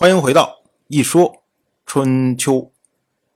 [0.00, 1.44] 欢迎回到一说
[1.84, 2.72] 春秋。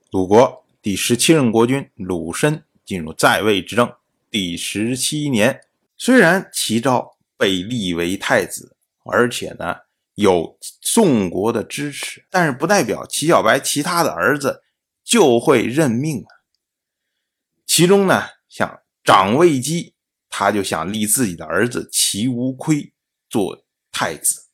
[0.09, 3.95] 鲁国第十七任国君鲁申进入在位执政
[4.31, 5.61] 第十七年，
[5.95, 9.75] 虽然齐昭被立为太子，而且呢
[10.15, 14.63] 有宋国的支持，但是不代表齐小白其他的儿子
[15.03, 16.33] 就会认命啊。
[17.67, 19.93] 其中呢，像长卫姬，
[20.31, 22.91] 他就想立自己的儿子齐无亏
[23.29, 24.47] 做太子，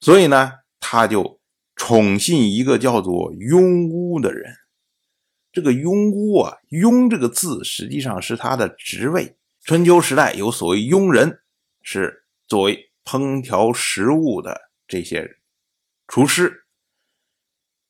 [0.00, 0.63] 所以呢。
[0.86, 1.40] 他就
[1.76, 4.54] 宠信一个叫做庸巫的人。
[5.50, 9.38] 这个庸巫啊，庸这个字实际上是他的职位。
[9.62, 11.40] 春秋时代有所谓庸人，
[11.80, 15.26] 是作为烹调食物的这些
[16.06, 16.66] 厨师。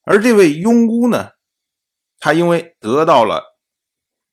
[0.03, 1.31] 而这位庸巫呢，
[2.21, 3.59] 他因为得到了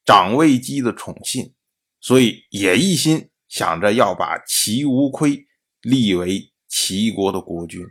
[0.06, 1.56] 长卫姬的宠信，
[2.00, 5.48] 所以也一心想着要把齐无亏
[5.82, 7.82] 立为齐国的国君。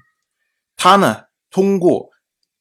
[0.82, 2.08] 他呢，通过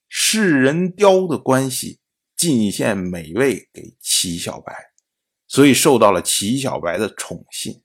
[0.09, 2.01] 世人雕的关系
[2.35, 4.73] 进献美味给齐小白，
[5.47, 7.81] 所以受到了齐小白的宠信。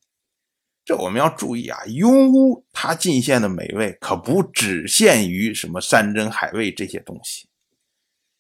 [0.85, 7.49] 这我们要注意啊，庸巫他进献的美味可不只限于什么山珍海味这些东西。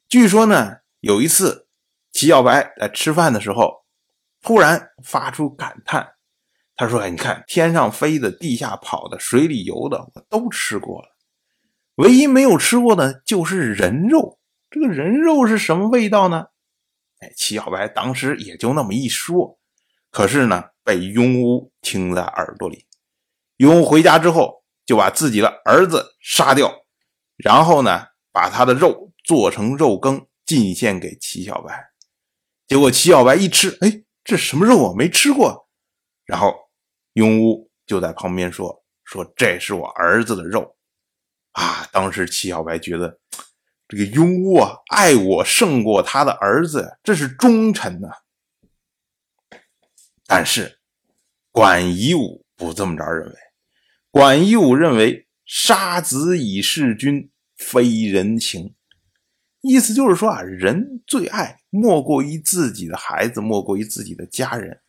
[0.09, 1.69] 据说呢，有一次
[2.11, 3.85] 齐小白在吃饭的时候，
[4.43, 6.15] 突然发出感叹，
[6.75, 11.11] 他说：“哎，你看天上飞的、地下跑的、水里游的，我都吃过了。”
[11.97, 16.47] 唯一没有吃过的就是人肉，这个人肉是什么味道呢？
[17.21, 19.59] 哎，齐小白当时也就那么一说，
[20.11, 22.87] 可是呢，被庸巫听在耳朵里。
[23.59, 26.85] 庸巫回家之后，就把自己的儿子杀掉，
[27.37, 31.91] 然后呢，把他的肉做成肉羹进献给齐小白。
[32.67, 34.95] 结果齐小白一吃，哎，这什么肉啊？
[34.97, 35.69] 没吃过。
[36.25, 36.53] 然后
[37.15, 40.75] 庸巫就在旁边说：“说这是我儿子的肉。”
[41.55, 41.89] 啊！
[41.93, 43.19] 当时齐小白觉得
[43.89, 48.09] 这个庸巫啊，爱我胜过他的儿子，这是忠臣呐。
[50.27, 50.79] 但是
[51.53, 53.35] 管夷吾不这么着认为，
[54.11, 58.75] 管夷吾认为杀子以事君，非人情。
[59.61, 64.81] 意思就是说啊，人最爱莫过于自己的孩子，莫过于自己的家人。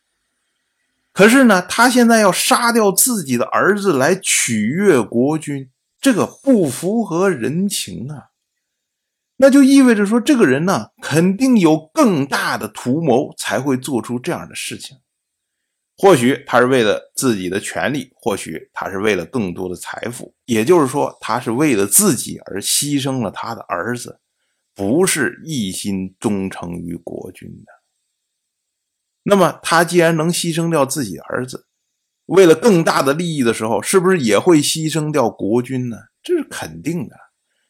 [1.14, 5.70] 可是呢，他现在要杀掉自己的儿子来取悦国君。
[6.06, 8.26] 这个不符合人情啊，
[9.38, 15.00] 那就意味着说，这个人呢，肯定有更大的图谋，才会做出这样的事情。
[15.98, 24.20] 或许他是为了自己的权利，或许他是为了更多的财富，也就是说，他是为了自己而牺牲了他的儿子，
[24.76, 27.72] 不是一心忠诚于国君的。
[29.24, 31.66] 那么，他既然能牺牲掉自己儿子，
[32.26, 35.98] 为了更大的利益的时候，是不是也会牺牲掉国君呢？
[36.24, 37.16] 这是肯定的。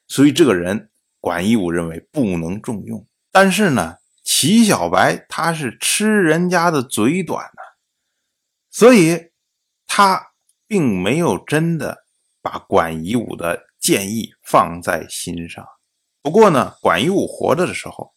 [0.07, 0.89] 所以这个人，
[1.19, 3.05] 管夷吾认为不能重用。
[3.31, 7.61] 但是呢，齐小白他是吃人家的嘴短呢，
[8.69, 9.31] 所以
[9.85, 10.31] 他
[10.67, 12.05] 并没有真的
[12.41, 15.65] 把管夷吾的建议放在心上。
[16.21, 18.13] 不过呢，管夷吾活着的时候，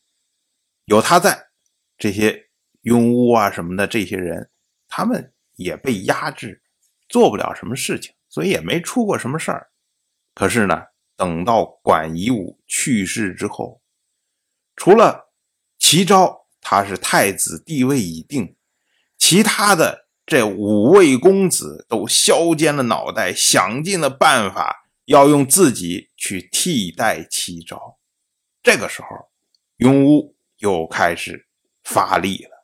[0.85, 1.49] 有他在，
[1.97, 2.49] 这些
[2.85, 4.51] 庸巫啊什么的这些人，
[4.87, 5.33] 他们。
[5.59, 6.63] 也被压制，
[7.09, 9.71] 做不了什么事情，所以也没出过什么事儿。
[10.35, 10.81] 可是呢，
[11.17, 13.83] 等到管夷吾去世之后，
[14.77, 15.33] 除了
[15.79, 18.57] 齐昭他是太子，地位已定，
[19.19, 27.99] 其他的这五位公子都削尖了脑袋，想尽了办法要用自己去替代齐昭。
[28.63, 29.09] 这个时候，
[29.79, 31.49] 庸巫又开始
[31.83, 32.58] 发力了。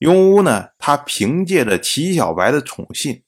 [0.00, 0.70] 庸巫呢？
[0.78, 3.22] 他凭借着齐小白的宠信，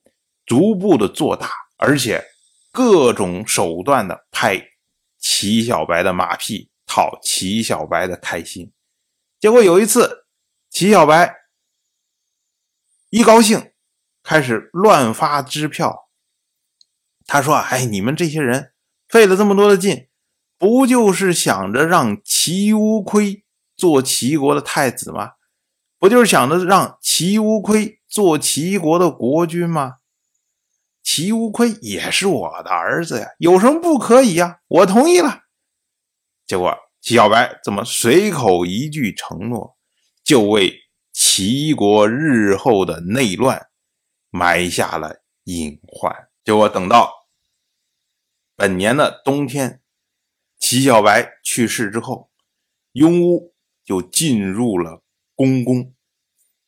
[0.47, 2.25] 逐步的做大，而且
[2.73, 4.59] 各种手段的拍
[5.19, 8.73] 齐小白的马屁，讨齐小白的开心。
[9.39, 10.25] 结果有一次，
[10.71, 11.35] 齐小白
[13.11, 13.73] 一高兴，
[14.23, 16.09] 开始乱发支票。
[17.27, 18.73] 他说：“哎，你们这些人
[19.09, 20.09] 费了这么多的劲，
[20.57, 23.45] 不就是想着让齐无亏
[23.77, 25.33] 做齐国的太子吗？”
[26.03, 29.99] 不就是想着让齐无亏做齐国的国君吗？
[31.01, 34.59] 齐无亏也是我的儿子呀，有什么不可以呀？
[34.67, 35.43] 我同意了。
[36.45, 39.77] 结果齐小白这么随口一句承诺，
[40.25, 40.75] 就为
[41.13, 43.69] 齐国日后的内乱
[44.29, 46.13] 埋下了隐患。
[46.43, 47.13] 结果等到
[48.57, 49.81] 本年的冬天，
[50.59, 52.29] 齐小白去世之后，
[52.93, 53.55] 庸巫
[53.85, 55.01] 就进入了。
[55.43, 55.93] 公公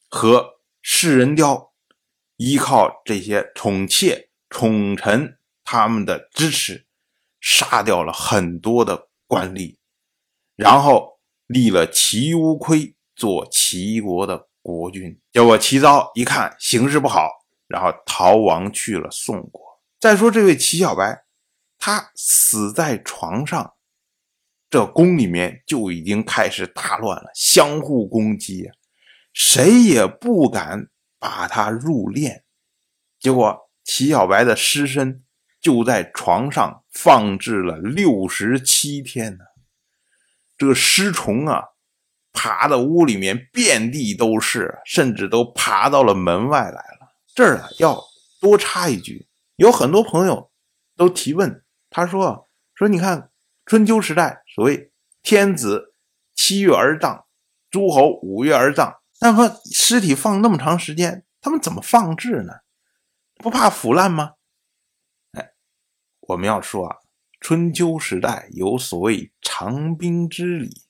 [0.08, 1.72] 和世人雕
[2.38, 6.84] 依靠这些宠妾、宠臣他们的支持，
[7.40, 9.76] 杀掉了很多的官吏，
[10.56, 15.20] 然后立了齐乌亏做齐国的国君。
[15.30, 17.30] 结果齐昭一看形势不好，
[17.68, 19.62] 然后逃亡去了宋国。
[20.00, 21.24] 再说这位齐小白，
[21.78, 23.73] 他死在床上，
[24.74, 28.68] 这宫里面就已经开始大乱了，相互攻击，
[29.32, 30.88] 谁也不敢
[31.20, 32.40] 把他入殓。
[33.20, 35.22] 结果齐小白的尸身
[35.60, 39.44] 就在床上放置了六十七天呢。
[40.58, 41.62] 这个尸虫啊，
[42.32, 47.14] 爬到屋里面遍地都是，甚至都爬到了门外来了。
[47.32, 48.02] 这儿啊，要
[48.40, 49.28] 多插一句。
[49.54, 50.50] 有很多朋友
[50.96, 53.30] 都提问，他说：“说你看
[53.66, 55.94] 春秋时代所谓天子
[56.34, 57.24] 七月而葬，
[57.70, 62.52] 诸侯五月而葬，那么尸体放那么长时间，他们怎么放置呢？
[63.36, 64.32] 不怕腐烂吗？”
[65.32, 65.52] 哎，
[66.20, 66.96] 我们要说啊，
[67.40, 70.82] 春秋时代有所谓长冰之礼，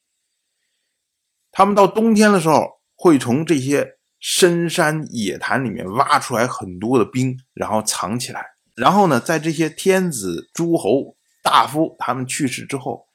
[1.53, 8.45] 他们到冬天的时候会从这些深山野潭里面挖出来很多的冰，然后藏起来。
[8.75, 13.07] 然后呢，在这些天子、诸侯、大夫他们去世之后，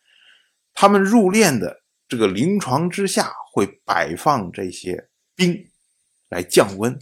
[0.75, 5.67] 他们入殓的这个灵床之下会摆放这些冰
[6.29, 6.95] 来降温，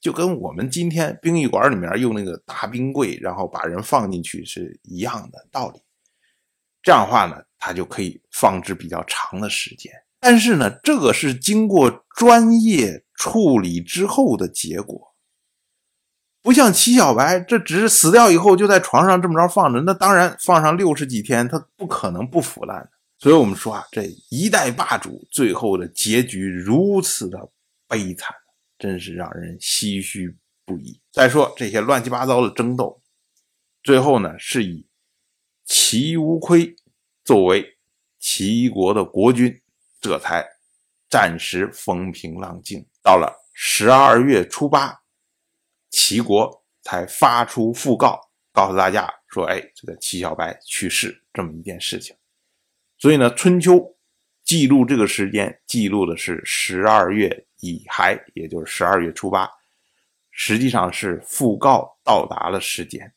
[0.00, 5.80] 就跟我们今天殡仪馆里面用那个大冰柜，然后把人放进去是一样的道理。
[6.82, 9.92] 这样的话呢，它就可以放置比较长的时间。
[10.18, 15.11] 但是呢，这个是经过专业处理之后的结果。
[16.42, 22.90] 不像齐小白，这只是死掉以后就在床上这么着放着，那当然放上六十几天，他不可能不腐烂的。
[23.18, 27.38] 所以我们说啊，这一代霸主最后的结局如此的
[27.86, 28.34] 悲惨，
[28.76, 30.36] 真是让人唏嘘
[30.66, 31.00] 不已。
[31.12, 33.00] 再说这些乱七八糟的争斗，
[33.84, 34.84] 最后呢是以
[35.64, 36.74] 齐无亏
[37.24, 37.64] 作为
[38.18, 39.62] 齐国的国君，
[40.00, 40.44] 这才
[41.08, 42.84] 暂时风平浪静。
[43.00, 45.01] 到了十二月初八。
[45.92, 48.20] 齐国才发出讣告，
[48.52, 52.16] 告诉大家说：“哎，这个齐小白去世这么一件事情。”
[52.98, 53.74] 所以呢，《春秋》
[54.42, 59.48] 记录这个时间，记录的是十二月乙亥，也就是十二月初八，
[60.30, 63.12] 实际上是讣告到达了时间，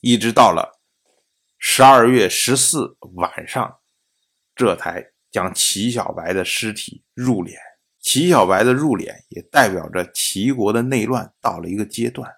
[0.00, 0.80] 一直到了
[1.58, 3.78] 十二月十四晚上，
[4.54, 7.56] 这才将齐小白的尸体入殓。
[8.04, 12.30] 齐小白的入殓也代表着齐国的内乱到了一个阶段。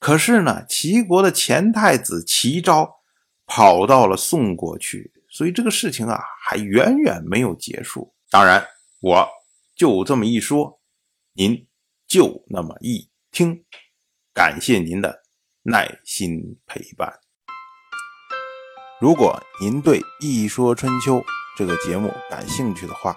[0.00, 2.96] 可是呢，齐国的前太子齐昭
[3.46, 8.12] 跑到了宋国去，所以这个事情啊还远远没有结束。
[8.30, 8.66] 当然，
[9.00, 9.28] 我
[9.76, 10.80] 就这么一说，
[11.34, 11.68] 您
[12.08, 13.64] 就那么一听。
[14.34, 15.22] 感谢您的
[15.62, 17.20] 耐心陪伴。
[19.00, 21.18] 如果您对《一说春秋》
[21.56, 23.16] 这个节目感兴趣的话，